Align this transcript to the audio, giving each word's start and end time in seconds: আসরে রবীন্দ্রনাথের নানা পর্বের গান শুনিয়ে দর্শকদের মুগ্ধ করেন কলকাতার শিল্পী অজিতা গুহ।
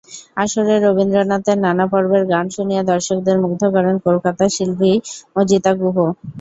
আসরে 0.37 0.75
রবীন্দ্রনাথের 0.79 1.57
নানা 1.65 1.85
পর্বের 1.91 2.23
গান 2.31 2.45
শুনিয়ে 2.55 2.81
দর্শকদের 2.91 3.37
মুগ্ধ 3.43 3.61
করেন 3.75 3.95
কলকাতার 4.05 4.49
শিল্পী 4.55 4.91
অজিতা 5.35 5.71
গুহ। 5.81 5.97